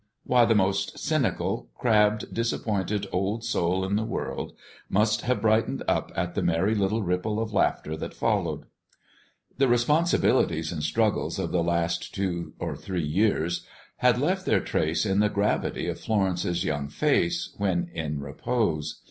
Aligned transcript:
Why, 0.23 0.45
the 0.45 0.55
most 0.55 0.97
cynical, 0.97 1.69
crabbed, 1.75 2.33
disappointed 2.33 3.05
old 3.11 3.43
soul 3.43 3.85
in 3.85 3.97
the 3.97 4.03
world 4.03 4.53
must 4.89 5.21
have 5.21 5.43
brightened 5.43 5.83
up 5.87 6.11
at 6.15 6.33
the 6.33 6.41
merry 6.41 6.73
little 6.73 7.03
ripple 7.03 7.39
of 7.39 7.53
laughter 7.53 7.95
that 7.95 8.15
followed. 8.15 8.63
The 9.59 9.67
responsibilities 9.67 10.71
and 10.71 10.81
struggles 10.81 11.37
of 11.37 11.51
the 11.51 11.61
last 11.63 12.15
two 12.15 12.53
or 12.57 12.75
three 12.75 13.05
years 13.05 13.63
had 13.97 14.17
left 14.17 14.47
their 14.47 14.59
trace 14.61 15.05
in 15.05 15.19
the 15.19 15.29
gravity 15.29 15.87
of 15.87 15.99
Florence's 15.99 16.63
young 16.63 16.87
face 16.89 17.53
when 17.59 17.91
in 17.93 18.21
repose. 18.21 18.99